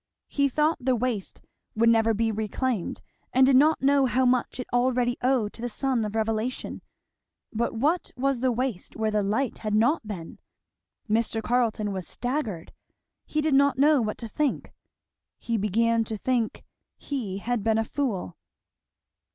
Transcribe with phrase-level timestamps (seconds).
[0.29, 1.43] He thought the waste
[1.75, 3.03] would never be reclaimed,
[3.33, 6.81] and did not know how much it already owed to the sun of revelation;
[7.53, 10.39] but what was the waste where that light had not been!
[11.07, 11.43] Mr.
[11.43, 12.73] Carleton was staggered.
[13.27, 14.73] He did not know what to think.
[15.37, 16.63] He began to think
[16.97, 18.35] he had been a fool.